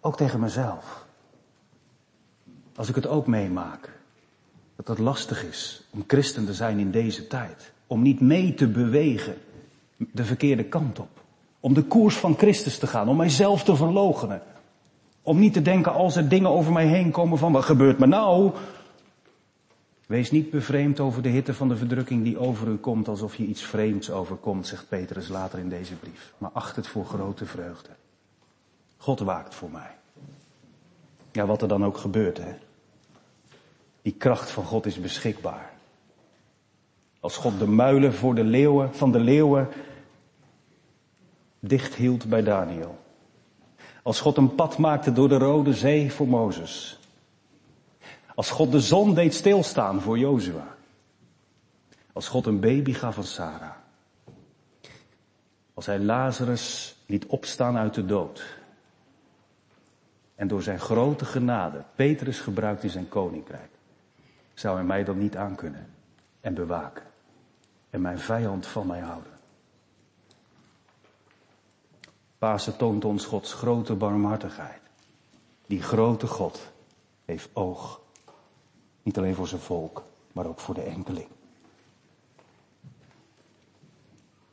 [0.00, 1.06] Ook tegen mezelf.
[2.76, 3.98] Als ik het ook meemaak.
[4.76, 7.72] Dat het lastig is om christen te zijn in deze tijd.
[7.86, 9.36] Om niet mee te bewegen
[9.96, 11.22] de verkeerde kant op.
[11.60, 13.08] Om de koers van Christus te gaan.
[13.08, 14.42] Om mijzelf te verloochenen.
[15.22, 18.06] Om niet te denken als er dingen over mij heen komen van wat gebeurt me
[18.06, 18.52] nou?
[20.10, 23.44] Wees niet bevreemd over de hitte van de verdrukking die over u komt alsof je
[23.44, 26.32] iets vreemds overkomt, zegt Petrus later in deze brief.
[26.38, 27.88] Maar acht het voor grote vreugde.
[28.96, 29.96] God waakt voor mij.
[31.32, 32.54] Ja, wat er dan ook gebeurt, hè.
[34.02, 35.72] Die kracht van God is beschikbaar.
[37.20, 39.68] Als God de muilen voor de leeuwen, van de leeuwen
[41.60, 42.98] dicht hield bij Daniel.
[44.02, 46.99] Als God een pad maakte door de Rode Zee voor Mozes.
[48.34, 50.76] Als God de zon deed stilstaan voor Jozua.
[52.12, 53.74] Als God een baby gaf aan Sarah.
[55.74, 58.58] Als hij Lazarus liet opstaan uit de dood.
[60.34, 63.70] En door zijn grote genade Petrus gebruikt in zijn koninkrijk.
[64.54, 65.94] Zou hij mij dan niet aankunnen
[66.40, 67.04] en bewaken.
[67.90, 69.32] En mijn vijand van mij houden.
[72.38, 74.80] Pasen toont ons Gods grote barmhartigheid.
[75.66, 76.72] Die grote God
[77.24, 77.99] heeft oog.
[79.02, 81.26] Niet alleen voor zijn volk, maar ook voor de enkeling.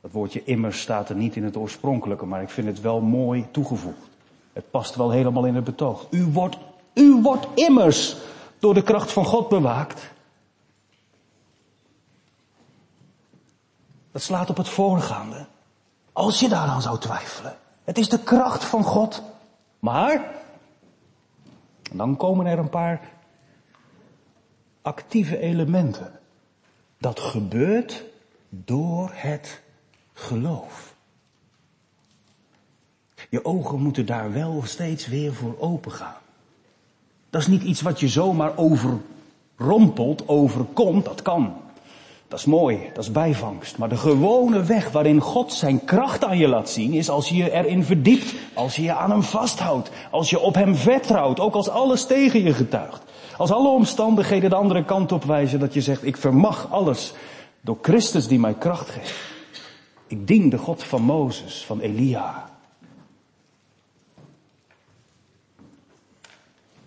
[0.02, 3.48] Dat woordje immers staat er niet in het oorspronkelijke, maar ik vind het wel mooi
[3.52, 4.10] toegevoegd.
[4.54, 6.08] Het past wel helemaal in het betoog.
[6.10, 6.58] U wordt,
[6.94, 8.18] u wordt immers
[8.60, 10.12] door de kracht van God bewaakt.
[14.12, 15.46] Dat slaat op het voorgaande.
[16.14, 17.58] Als je daaraan zou twijfelen.
[17.84, 19.22] Het is de kracht van God.
[19.80, 20.36] Maar,
[21.92, 23.17] dan komen er een paar
[24.88, 26.20] actieve elementen.
[26.98, 28.04] Dat gebeurt
[28.50, 29.62] door het
[30.14, 30.96] geloof.
[33.30, 36.22] Je ogen moeten daar wel steeds weer voor open gaan.
[37.30, 41.62] Dat is niet iets wat je zomaar overrompelt, overkomt, dat kan.
[42.28, 43.78] Dat is mooi, dat is bijvangst.
[43.78, 47.52] Maar de gewone weg waarin God zijn kracht aan je laat zien, is als je
[47.52, 51.70] erin verdiept, als je je aan hem vasthoudt, als je op hem vertrouwt, ook als
[51.70, 53.02] alles tegen je getuigt.
[53.38, 57.14] Als alle omstandigheden de andere kant op wijzen, dat je zegt, ik vermag alles
[57.62, 59.14] door Christus die mij kracht geeft.
[60.08, 62.50] Ik dien de God van Mozes, van Elia.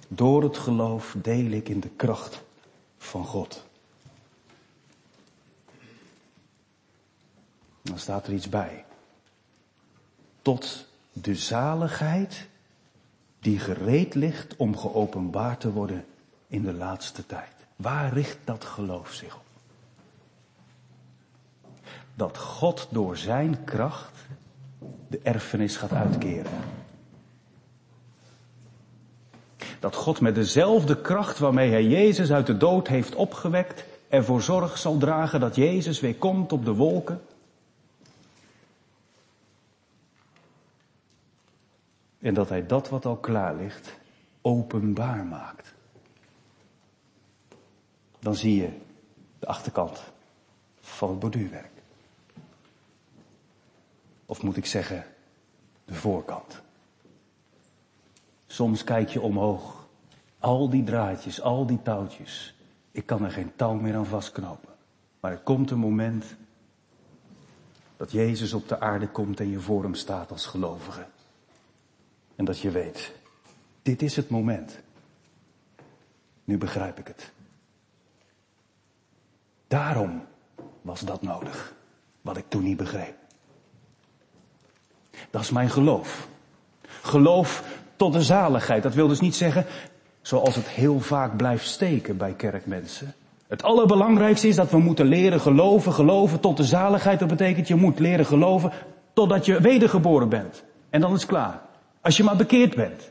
[0.08, 2.42] Door het geloof deel ik in de kracht
[2.98, 3.68] van God.
[7.90, 8.84] Dan staat er iets bij.
[10.42, 12.46] Tot de zaligheid
[13.40, 16.04] die gereed ligt om geopenbaard te worden
[16.46, 17.52] in de laatste tijd.
[17.76, 19.44] Waar richt dat geloof zich op?
[22.14, 24.26] Dat God door zijn kracht
[25.08, 26.52] de erfenis gaat uitkeren.
[29.80, 34.78] Dat God met dezelfde kracht waarmee hij Jezus uit de dood heeft opgewekt, ervoor zorg
[34.78, 37.20] zal dragen dat Jezus weer komt op de wolken
[42.20, 43.98] En dat hij dat wat al klaar ligt,
[44.40, 45.74] openbaar maakt.
[48.18, 48.78] Dan zie je
[49.38, 50.02] de achterkant
[50.80, 51.72] van het borduurwerk.
[54.26, 55.04] Of moet ik zeggen,
[55.84, 56.60] de voorkant.
[58.46, 59.88] Soms kijk je omhoog.
[60.38, 62.54] Al die draadjes, al die touwtjes.
[62.90, 64.74] Ik kan er geen touw meer aan vastknopen.
[65.20, 66.36] Maar er komt een moment
[67.96, 71.06] dat Jezus op de aarde komt en je voor hem staat als gelovige.
[72.40, 73.12] En dat je weet,
[73.82, 74.80] dit is het moment.
[76.44, 77.32] Nu begrijp ik het.
[79.68, 80.22] Daarom
[80.82, 81.74] was dat nodig,
[82.20, 83.14] wat ik toen niet begreep.
[85.30, 86.28] Dat is mijn geloof.
[87.02, 87.64] Geloof
[87.96, 88.82] tot de zaligheid.
[88.82, 89.66] Dat wil dus niet zeggen,
[90.22, 93.14] zoals het heel vaak blijft steken bij kerkmensen.
[93.46, 97.18] Het allerbelangrijkste is dat we moeten leren geloven, geloven tot de zaligheid.
[97.18, 98.72] Dat betekent je moet leren geloven
[99.12, 100.64] totdat je wedergeboren bent.
[100.90, 101.68] En dan is het klaar.
[102.00, 103.10] Als je maar bekeerd bent.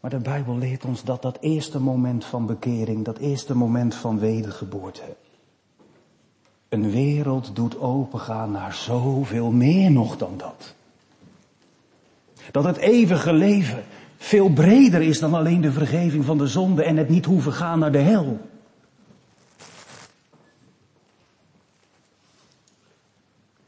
[0.00, 4.18] Maar de Bijbel leert ons dat dat eerste moment van bekering, dat eerste moment van
[4.18, 5.16] wedergeboorte,
[6.68, 10.74] een wereld doet opengaan naar zoveel meer nog dan dat.
[12.50, 13.84] Dat het eeuwige leven
[14.16, 17.78] veel breder is dan alleen de vergeving van de zonde en het niet hoeven gaan
[17.78, 18.40] naar de hel.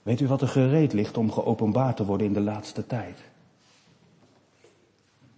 [0.03, 3.19] Weet u wat er gereed ligt om geopenbaard te worden in de laatste tijd?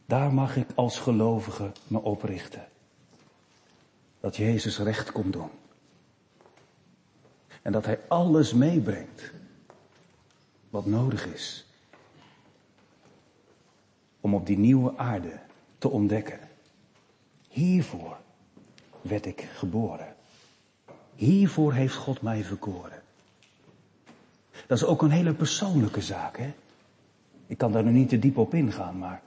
[0.06, 2.68] Daar mag ik als gelovige me op richten.
[4.20, 5.50] Dat Jezus recht komt doen.
[7.62, 9.32] En dat Hij alles meebrengt
[10.70, 11.66] wat nodig is.
[14.20, 15.38] Om op die nieuwe aarde
[15.78, 16.38] te ontdekken.
[17.48, 18.16] Hiervoor
[19.00, 20.14] werd ik geboren.
[21.14, 23.02] Hiervoor heeft God mij verkoren.
[24.66, 26.54] Dat is ook een hele persoonlijke zaak, hè?
[27.46, 29.22] Ik kan daar nu niet te diep op ingaan, maar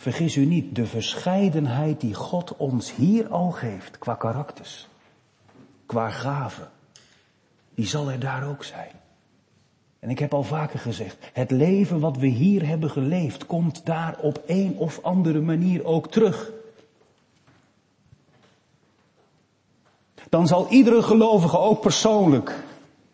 [0.00, 4.88] Vergis u niet, de verscheidenheid die God ons hier al geeft qua karakters,
[5.86, 6.68] qua gaven,
[7.74, 8.90] die zal er daar ook zijn.
[9.98, 14.18] En ik heb al vaker gezegd, het leven wat we hier hebben geleefd komt daar
[14.20, 16.50] op een of andere manier ook terug.
[20.28, 22.64] Dan zal iedere gelovige ook persoonlijk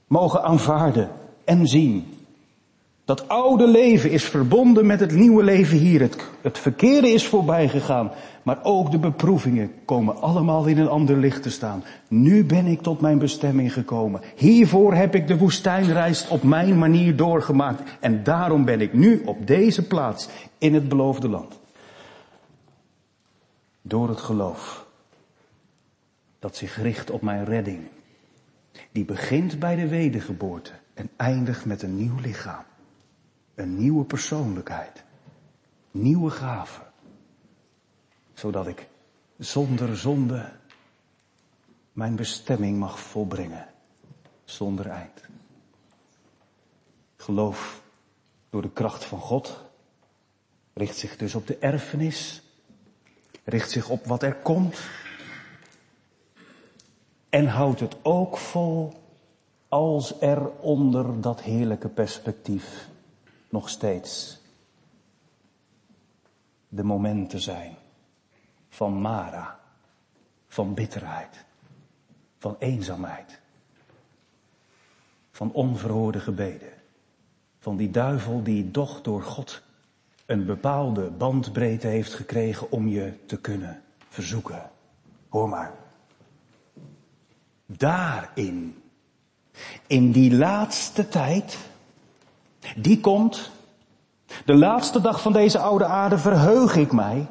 [0.07, 1.11] mogen aanvaarden
[1.45, 2.16] en zien
[3.07, 6.01] Dat oude leven is verbonden met het nieuwe leven hier.
[6.01, 8.11] Het, het verkeerde is voorbij gegaan.
[8.43, 11.85] Maar ook de beproevingen komen allemaal in een ander licht te staan.
[12.09, 14.21] Nu ben ik tot mijn bestemming gekomen.
[14.37, 17.83] Hiervoor heb ik de woestijnreis op mijn manier doorgemaakt.
[18.01, 21.59] En daarom ben ik nu op deze plaats in het beloofde land.
[23.83, 24.87] Door het geloof
[26.39, 27.81] dat zich richt op mijn redding.
[28.93, 32.65] Die begint bij de wedergeboorte en eindigt met een nieuw lichaam.
[33.57, 35.05] Een nieuwe persoonlijkheid.
[35.91, 36.83] Nieuwe gaven.
[38.35, 38.89] Zodat ik
[39.39, 40.53] zonder zonde
[41.93, 43.67] mijn bestemming mag volbrengen.
[44.45, 45.21] Zonder eind.
[47.17, 47.83] Geloof
[48.51, 49.65] door de kracht van God
[50.73, 52.43] richt zich dus op de erfenis.
[53.45, 54.81] Richt zich op wat er komt.
[57.29, 58.93] En houdt het ook vol
[59.69, 62.95] als er onder dat heerlijke perspectief
[63.49, 64.41] nog steeds
[66.69, 67.77] de momenten zijn
[68.69, 69.61] van Mara,
[70.49, 71.45] van bitterheid,
[72.39, 73.41] van eenzaamheid,
[75.31, 76.73] van onverhoorde gebeden,
[77.59, 79.63] van die duivel die toch door God
[80.27, 84.71] een bepaalde bandbreedte heeft gekregen om je te kunnen verzoeken.
[85.29, 85.75] Hoor maar.
[87.67, 88.83] Daarin,
[89.87, 91.59] in die laatste tijd,
[92.77, 93.51] die komt.
[94.45, 97.27] De laatste dag van deze oude aarde verheug ik mij.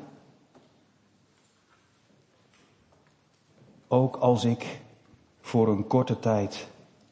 [3.88, 4.82] Ook als ik
[5.42, 6.68] voor een korte tijd,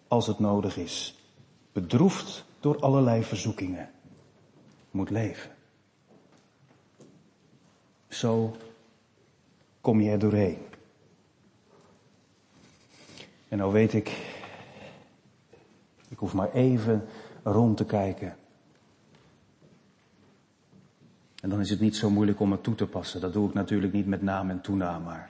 [0.08, 1.16] als het nodig is,
[1.72, 3.90] bedroefd door allerlei verzoekingen,
[4.92, 5.52] moet leven.
[8.08, 8.56] Zo
[9.82, 10.58] kom je er doorheen.
[13.48, 14.10] En nou weet ik,
[16.10, 17.08] ik hoef maar even
[17.44, 18.38] rond te kijken.
[21.42, 23.22] En dan is het niet zo moeilijk om het toe te passen.
[23.22, 25.30] Dat doe ik natuurlijk niet met naam en toenaam, maar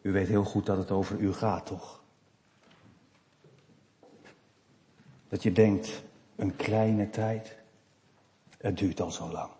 [0.00, 2.02] u weet heel goed dat het over u gaat, toch?
[5.28, 6.02] Dat je denkt,
[6.36, 7.56] een kleine tijd,
[8.58, 9.50] het duurt al zo lang.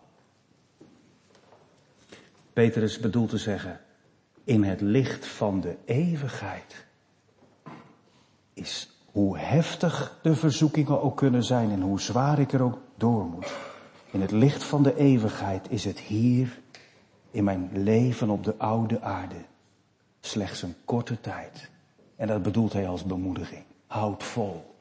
[2.53, 3.81] Petrus bedoelt te zeggen,
[4.44, 6.87] in het licht van de eeuwigheid
[8.53, 13.25] is hoe heftig de verzoekingen ook kunnen zijn en hoe zwaar ik er ook door
[13.25, 13.53] moet.
[14.11, 16.61] In het licht van de eeuwigheid is het hier
[17.31, 19.35] in mijn leven op de oude aarde
[20.21, 21.71] slechts een korte tijd.
[22.17, 23.63] En dat bedoelt hij als bemoediging.
[23.87, 24.75] Houd vol.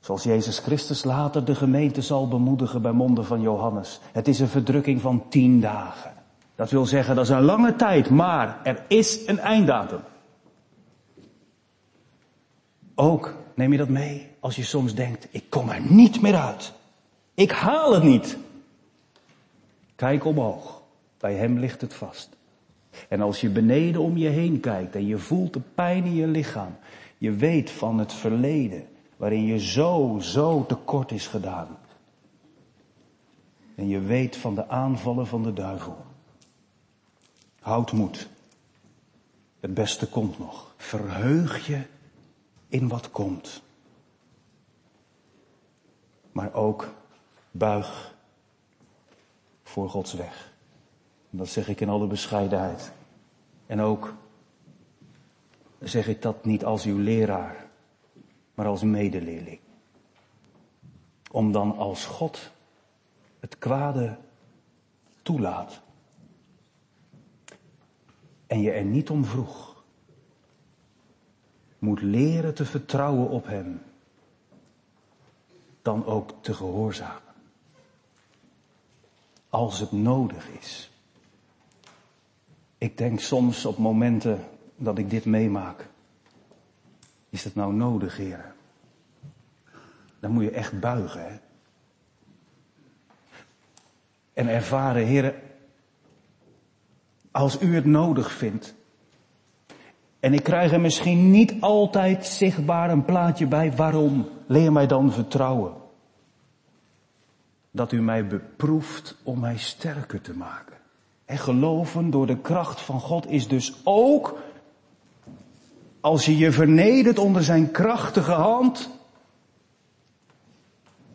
[0.00, 4.00] Zoals Jezus Christus later de gemeente zal bemoedigen bij monden van Johannes.
[4.12, 6.12] Het is een verdrukking van tien dagen.
[6.54, 10.00] Dat wil zeggen, dat is een lange tijd, maar er is een einddatum.
[13.02, 16.72] Ook neem je dat mee als je soms denkt, ik kom er niet meer uit.
[17.34, 18.36] Ik haal het niet.
[19.96, 20.82] Kijk omhoog.
[21.18, 22.28] Bij hem ligt het vast.
[23.08, 26.26] En als je beneden om je heen kijkt en je voelt de pijn in je
[26.26, 26.76] lichaam,
[27.18, 28.86] je weet van het verleden
[29.16, 31.78] waarin je zo, zo tekort is gedaan.
[33.74, 35.96] En je weet van de aanvallen van de duivel.
[37.60, 38.28] Houd moed.
[39.60, 40.74] Het beste komt nog.
[40.76, 41.91] Verheug je
[42.72, 43.62] in wat komt.
[46.32, 46.94] Maar ook
[47.50, 48.14] buig
[49.62, 50.52] voor Gods weg.
[51.30, 52.92] Dat zeg ik in alle bescheidenheid.
[53.66, 54.14] En ook
[55.78, 57.66] zeg ik dat niet als uw leraar,
[58.54, 59.60] maar als medeleerling.
[61.30, 62.50] Om dan als God
[63.40, 64.18] het kwade
[65.22, 65.80] toelaat
[68.46, 69.71] en je er niet om vroeg,
[71.82, 73.82] moet leren te vertrouwen op Hem,
[75.82, 77.32] dan ook te gehoorzamen.
[79.48, 80.90] Als het nodig is.
[82.78, 84.44] Ik denk soms op momenten
[84.76, 85.88] dat ik dit meemaak.
[87.28, 88.54] Is het nou nodig, heren?
[90.20, 91.38] Dan moet je echt buigen, hè?
[94.32, 95.34] En ervaren, heren,
[97.30, 98.74] als u het nodig vindt.
[100.22, 103.72] En ik krijg er misschien niet altijd zichtbaar een plaatje bij.
[103.72, 104.28] Waarom?
[104.46, 105.72] Leer mij dan vertrouwen.
[107.70, 110.76] Dat u mij beproeft om mij sterker te maken.
[111.24, 114.38] En geloven door de kracht van God is dus ook,
[116.00, 118.90] als je je vernedert onder zijn krachtige hand,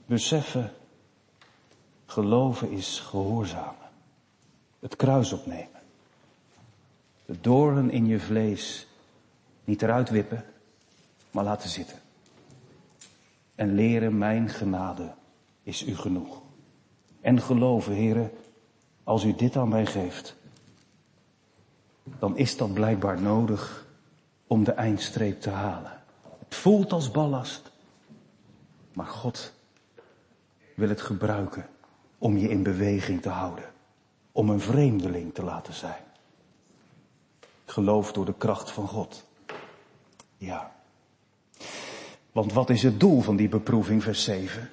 [0.05, 0.71] beseffen,
[2.05, 3.89] geloven is gehoorzamen.
[4.79, 5.77] Het kruis opnemen
[7.27, 8.86] de doornen in je vlees
[9.67, 10.45] niet eruit wippen,
[11.31, 11.99] maar laten zitten.
[13.55, 15.13] En leren mijn genade
[15.63, 16.41] is u genoeg.
[17.21, 18.31] En geloven, heren,
[19.03, 20.35] als u dit aan mij geeft,
[22.19, 23.87] dan is dat blijkbaar nodig
[24.47, 26.01] om de eindstreep te halen.
[26.39, 27.71] Het voelt als ballast,
[28.93, 29.53] maar God
[30.75, 31.69] wil het gebruiken
[32.17, 33.65] om je in beweging te houden,
[34.31, 36.03] om een vreemdeling te laten zijn.
[37.65, 39.26] Geloof door de kracht van God.
[40.37, 40.71] Ja.
[42.31, 44.69] Want wat is het doel van die beproeving, vers 7?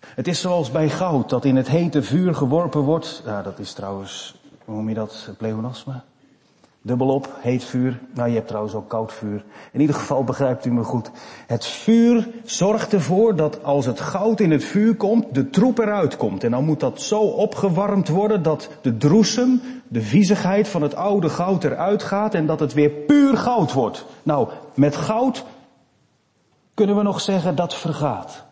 [0.00, 3.22] Het is zoals bij goud dat in het hete vuur geworpen wordt.
[3.24, 4.34] Ja, dat is trouwens,
[4.64, 6.02] hoe noem je dat, pleonasme?
[6.82, 8.00] Dubbelop, heet vuur.
[8.14, 9.44] Nou, je hebt trouwens ook koud vuur.
[9.72, 11.10] In ieder geval begrijpt u me goed.
[11.46, 16.16] Het vuur zorgt ervoor dat als het goud in het vuur komt, de troep eruit
[16.16, 16.44] komt.
[16.44, 21.28] En dan moet dat zo opgewarmd worden dat de droesem, de viezigheid van het oude
[21.28, 24.04] goud eruit gaat en dat het weer puur goud wordt.
[24.22, 25.44] Nou, met goud
[26.74, 28.44] kunnen we nog zeggen dat vergaat.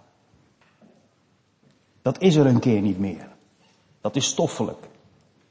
[2.03, 3.29] Dat is er een keer niet meer.
[4.01, 4.89] Dat is stoffelijk.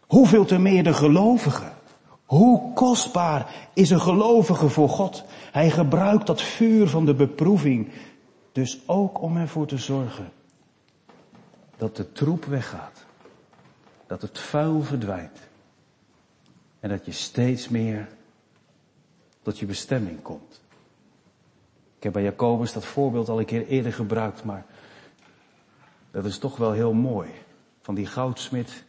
[0.08, 1.75] Hoeveel te meer de gelovigen.
[2.26, 5.24] Hoe kostbaar is een gelovige voor God.
[5.52, 7.92] Hij gebruikt dat vuur van de beproeving
[8.52, 10.32] dus ook om ervoor te zorgen
[11.78, 13.06] dat de troep weggaat.
[14.08, 15.40] Dat het vuil verdwijnt.
[16.80, 18.08] En dat je steeds meer
[19.42, 20.62] tot je bestemming komt.
[21.98, 24.66] Ik heb bij Jacobus dat voorbeeld al een keer eerder gebruikt, maar
[26.12, 27.30] dat is toch wel heel mooi.
[27.82, 28.84] Van die goudsmid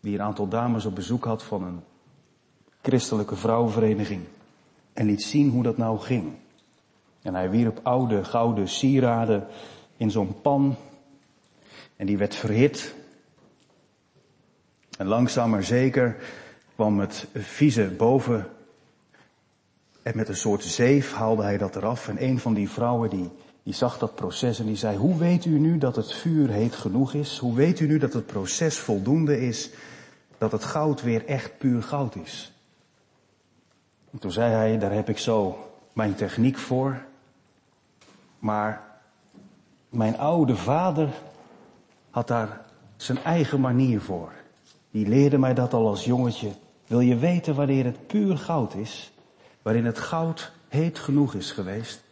[0.00, 1.82] die een aantal dames op bezoek had van een
[2.88, 4.20] christelijke vrouwenvereniging.
[4.92, 6.32] En liet zien hoe dat nou ging.
[7.22, 9.46] En hij wierp oude gouden sieraden
[9.96, 10.76] in zo'n pan.
[11.96, 12.94] En die werd verhit.
[14.98, 16.16] En langzaam maar zeker
[16.74, 18.48] kwam het vieze boven.
[20.02, 22.08] En met een soort zeef haalde hij dat eraf.
[22.08, 23.30] En een van die vrouwen die,
[23.62, 26.74] die zag dat proces en die zei, hoe weet u nu dat het vuur heet
[26.74, 27.38] genoeg is?
[27.38, 29.70] Hoe weet u nu dat het proces voldoende is?
[30.38, 32.52] Dat het goud weer echt puur goud is?
[34.12, 37.02] En toen zei hij, daar heb ik zo mijn techniek voor.
[38.38, 38.82] Maar
[39.88, 41.08] mijn oude vader
[42.10, 42.60] had daar
[42.96, 44.32] zijn eigen manier voor.
[44.90, 46.50] Die leerde mij dat al als jongetje.
[46.86, 49.12] Wil je weten wanneer het puur goud is?
[49.62, 52.02] Waarin het goud heet genoeg is geweest?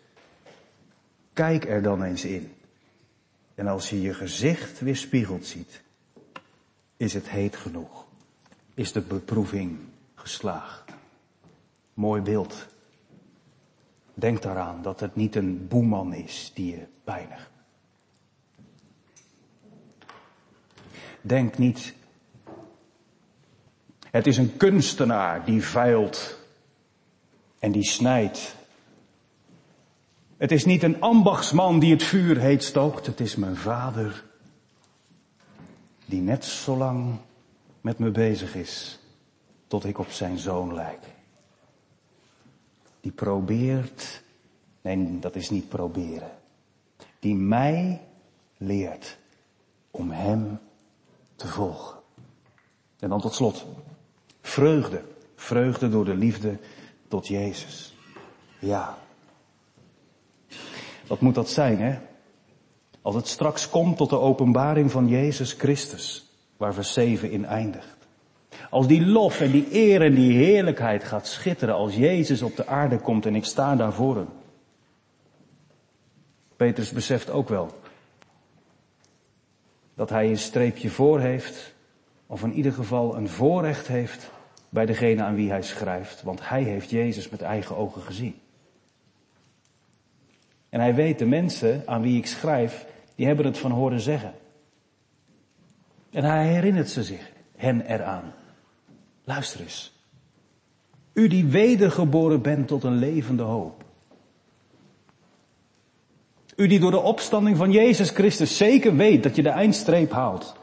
[1.32, 2.52] Kijk er dan eens in.
[3.54, 5.82] En als je je gezicht weer spiegeld ziet,
[6.96, 8.04] is het heet genoeg.
[8.74, 9.78] Is de beproeving
[10.14, 10.85] geslaagd.
[11.96, 12.66] Mooi beeld.
[14.14, 17.50] Denk daaraan dat het niet een boeman is die je pijnigt.
[21.20, 21.94] Denk niet,
[24.10, 26.38] het is een kunstenaar die veilt
[27.58, 28.56] en die snijdt.
[30.36, 34.24] Het is niet een ambachtsman die het vuur heet stookt, het is mijn vader
[36.04, 37.18] die net zo lang
[37.80, 38.98] met me bezig is
[39.66, 41.15] tot ik op zijn zoon lijk
[43.06, 44.22] die probeert,
[44.82, 46.30] nee dat is niet proberen,
[47.18, 48.00] die mij
[48.56, 49.18] leert
[49.90, 50.58] om Hem
[51.36, 51.98] te volgen.
[52.98, 53.66] En dan tot slot,
[54.40, 55.02] vreugde,
[55.34, 56.58] vreugde door de liefde
[57.08, 57.94] tot Jezus.
[58.58, 58.98] Ja.
[61.06, 61.98] Wat moet dat zijn, hè?
[63.02, 67.95] Als het straks komt tot de openbaring van Jezus Christus, waar vers 7 in eindigt.
[68.70, 72.66] Als die lof en die eer en die heerlijkheid gaat schitteren als Jezus op de
[72.66, 74.28] aarde komt en ik sta daar voor hem.
[76.56, 77.70] Petrus beseft ook wel
[79.94, 81.74] dat hij een streepje voor heeft,
[82.26, 84.30] of in ieder geval een voorrecht heeft
[84.68, 88.40] bij degene aan wie hij schrijft, want hij heeft Jezus met eigen ogen gezien.
[90.68, 94.34] En hij weet de mensen aan wie ik schrijf, die hebben het van horen zeggen.
[96.10, 98.32] En hij herinnert ze zich, hen eraan.
[99.26, 99.92] Luister eens.
[101.12, 103.84] U die wedergeboren bent tot een levende hoop.
[106.56, 110.56] U die door de opstanding van Jezus Christus zeker weet dat je de eindstreep haalt.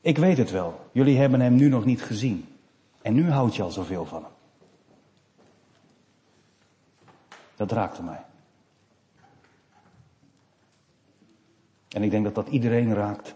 [0.00, 0.80] Ik weet het wel.
[0.92, 2.48] Jullie hebben hem nu nog niet gezien.
[3.02, 4.32] En nu houd je al zoveel van hem.
[7.56, 8.24] Dat raakte mij.
[11.88, 13.34] En ik denk dat dat iedereen raakt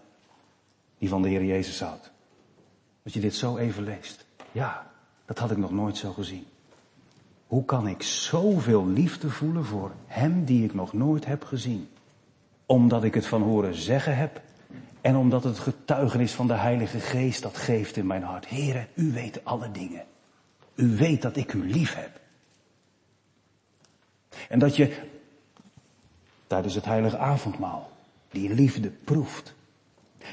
[0.97, 2.12] die van de Heer Jezus houdt.
[3.03, 4.25] Dat je dit zo even leest.
[4.51, 4.91] Ja,
[5.25, 6.45] dat had ik nog nooit zo gezien.
[7.47, 11.89] Hoe kan ik zoveel liefde voelen voor hem die ik nog nooit heb gezien?
[12.65, 14.41] Omdat ik het van horen zeggen heb
[15.01, 18.45] en omdat het getuigenis van de Heilige Geest dat geeft in mijn hart.
[18.45, 20.05] Heren, u weet alle dingen.
[20.75, 22.19] U weet dat ik u lief heb.
[24.49, 24.97] En dat je
[26.47, 27.91] tijdens het heilige avondmaal
[28.29, 29.53] die liefde proeft.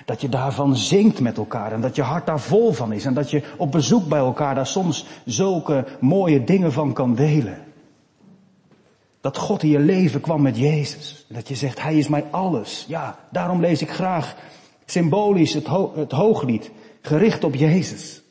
[0.04, 3.14] Dat je daarvan zingt met elkaar en dat je hart daar vol van is en
[3.14, 7.64] dat je op bezoek bij elkaar daar soms zulke mooie dingen van kan delen.
[9.20, 11.24] Dat God in je leven kwam met Jezus.
[11.28, 12.84] En dat je zegt, Hij is mij alles.
[12.88, 14.36] Ja, daarom lees ik graag
[14.84, 16.70] symbolisch het, het hooglied,
[17.00, 18.22] gericht op Jezus.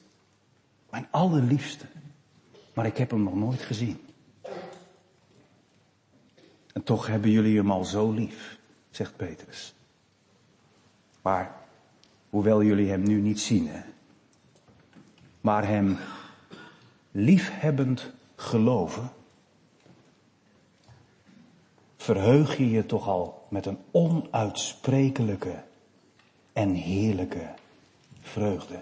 [0.90, 1.86] Mijn allerliefste.
[2.74, 4.00] Maar ik heb hem nog nooit gezien.
[6.74, 8.58] En toch hebben jullie hem al zo lief,
[8.90, 9.74] zegt Petrus.
[11.30, 11.56] Maar,
[12.30, 13.82] hoewel jullie hem nu niet zien, hè,
[15.42, 15.98] maar hem
[17.12, 19.12] liefhebbend geloven,
[21.98, 25.64] verheug je je toch al met een onuitsprekelijke
[26.54, 27.54] en heerlijke
[28.22, 28.82] vreugde.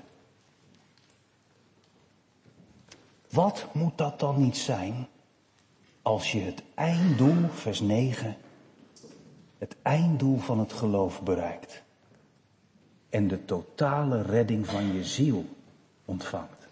[3.30, 5.08] Wat moet dat dan niet zijn
[6.02, 8.38] als je het einddoel, vers 9,
[9.58, 11.86] het einddoel van het geloof bereikt
[13.10, 15.46] en de totale redding van je ziel
[16.06, 16.68] ontvangt?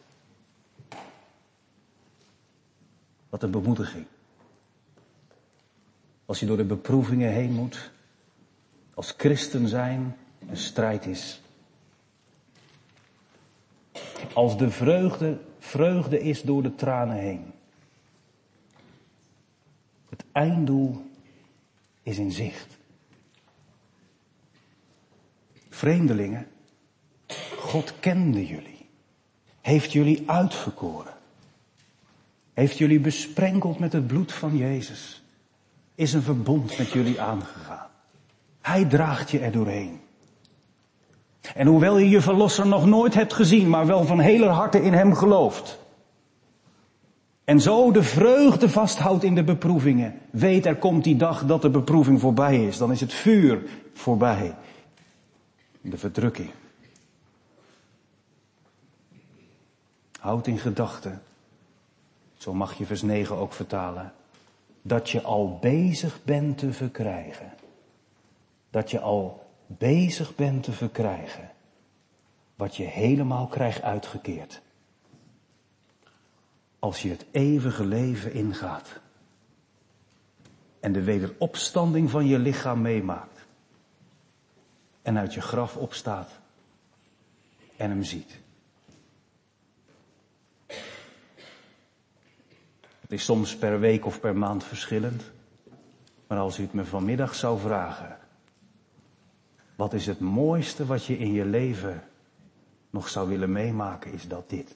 [3.30, 4.06] Wat een bemoediging.
[6.26, 7.92] Als je door de beproevingen heen moet,
[8.94, 10.18] als christen zijn
[10.50, 11.42] een strijd is.
[14.34, 17.54] Als de vreugde, vreugde is door de tranen heen.
[20.10, 21.06] Het einddoel
[22.04, 22.74] is in zicht.
[25.76, 26.47] Vreemdelingen,
[27.57, 28.89] God kende jullie.
[29.61, 31.13] Heeft jullie uitverkoren.
[32.53, 35.23] Heeft jullie besprenkeld met het bloed van Jezus
[35.95, 37.88] is een verbond met jullie aangegaan.
[38.61, 39.99] Hij draagt je er doorheen.
[41.55, 44.93] En hoewel je je verlosser nog nooit hebt gezien, maar wel van hele harte in
[44.93, 45.80] hem gelooft.
[47.43, 50.19] En zo de vreugde vasthoudt in de beproevingen.
[50.30, 52.78] Weet er komt die dag dat de beproeving voorbij is.
[52.78, 53.63] Dan is het vuur
[53.93, 54.55] voorbij.
[55.90, 56.52] De verdrukking.
[60.20, 61.22] Houd in gedachten.
[62.38, 64.14] Zo mag je vers 9 ook vertalen
[64.82, 67.54] dat je al bezig bent te verkrijgen.
[68.70, 71.52] Dat je al bezig bent te verkrijgen
[72.56, 74.62] wat je helemaal krijgt uitgekeerd.
[76.80, 79.00] Als je het eeuwige leven ingaat
[80.80, 83.35] en de wederopstanding van je lichaam meemaakt
[85.06, 86.30] en uit je graf opstaat
[87.78, 88.39] en hem ziet.
[92.99, 95.24] Het is soms per week of per maand verschillend.
[96.28, 98.18] Maar als u het me vanmiddag zou vragen,
[99.76, 102.03] wat is het mooiste wat je in je leven
[102.89, 104.76] nog zou willen meemaken, is dat dit.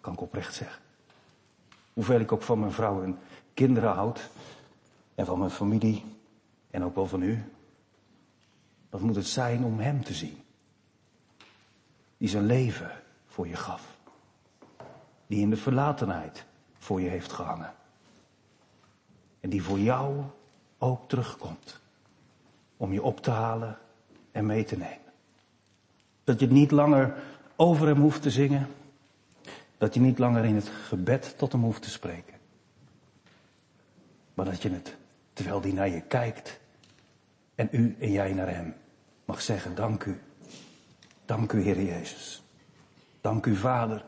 [0.00, 0.82] Kan ik oprecht zeggen.
[1.92, 3.18] Hoeveel ik ook van mijn vrouw en
[3.54, 4.30] kinderen houd,
[5.14, 6.04] en van mijn familie,
[6.70, 7.44] en ook wel van u.
[8.90, 10.42] Wat moet het zijn om hem te zien?
[12.16, 12.90] Die zijn leven
[13.26, 13.98] voor je gaf.
[15.26, 16.44] Die in de verlatenheid
[16.78, 17.74] voor je heeft gehangen.
[19.40, 20.22] En die voor jou
[20.78, 21.80] ook terugkomt.
[22.76, 23.78] Om je op te halen
[24.32, 25.12] en mee te nemen.
[26.24, 27.22] Dat je het niet langer
[27.56, 28.68] over hem hoeft te zingen.
[29.78, 32.34] Dat je niet langer in het gebed tot hem hoeft te spreken.
[34.34, 34.96] Maar dat je het,
[35.32, 36.59] terwijl die naar je kijkt.
[37.60, 38.74] En u en jij naar hem
[39.24, 40.20] mag zeggen, dank u.
[41.24, 42.42] Dank u, Heer Jezus.
[43.20, 44.04] Dank u, Vader.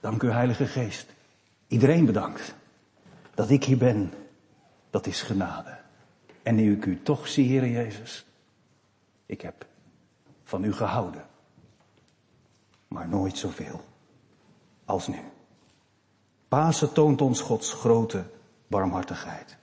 [0.00, 1.06] Dank u, Heilige Geest.
[1.66, 2.54] Iedereen bedankt
[3.34, 4.12] dat ik hier ben.
[4.90, 5.78] Dat is genade.
[6.42, 8.26] En nu ik u toch zie, Heer Jezus,
[9.26, 9.66] ik heb
[10.44, 11.26] van u gehouden.
[12.88, 13.84] Maar nooit zoveel
[14.84, 15.20] als nu.
[16.48, 18.24] Pasen toont ons Gods grote
[18.66, 19.56] barmhartigheid.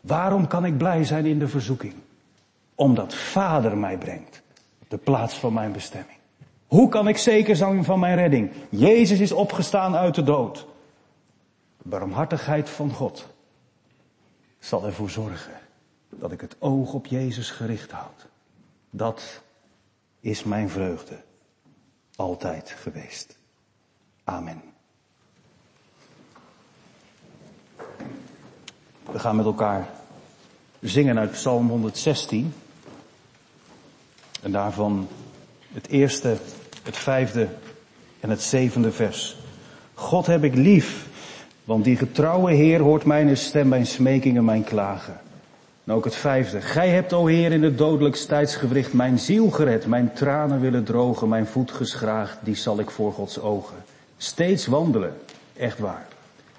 [0.00, 1.94] Waarom kan ik blij zijn in de verzoeking?
[2.74, 4.42] Omdat Vader mij brengt
[4.82, 6.18] op de plaats van mijn bestemming.
[6.66, 8.50] Hoe kan ik zeker zijn van mijn redding?
[8.68, 10.66] Jezus is opgestaan uit de dood
[11.84, 13.26] barmhartigheid van God
[14.58, 15.52] zal ervoor zorgen
[16.10, 18.26] dat ik het oog op Jezus gericht houd.
[18.90, 19.42] Dat
[20.20, 21.22] is mijn vreugde
[22.16, 23.38] altijd geweest.
[24.24, 24.62] Amen.
[29.10, 29.88] We gaan met elkaar
[30.80, 32.54] zingen uit Psalm 116.
[34.44, 35.08] En daarvan
[35.72, 36.36] het eerste,
[36.82, 37.48] het vijfde
[38.20, 39.36] en het zevende vers.
[39.94, 41.06] God heb ik lief
[41.64, 45.20] want die getrouwe Heer hoort mijn stem, mijn smekingen, mijn klagen.
[45.84, 46.60] En ook het vijfde.
[46.60, 51.28] Gij hebt, o Heer, in het dodelijkst tijdsgewricht mijn ziel gered, mijn tranen willen drogen,
[51.28, 53.76] mijn voet geschraagd, die zal ik voor Gods ogen.
[54.16, 55.16] Steeds wandelen,
[55.56, 56.06] echt waar,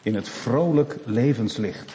[0.02, 1.94] in het vrolijk levenslicht.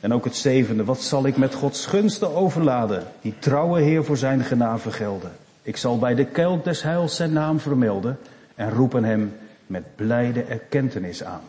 [0.00, 4.16] En ook het zevende, wat zal ik met Gods gunsten overladen, die trouwe Heer voor
[4.16, 5.30] zijn genade gelden.
[5.62, 8.18] Ik zal bij de kelk des heils zijn naam vermelden
[8.54, 9.36] en roepen hem
[9.66, 11.42] met blijde erkentenis aan.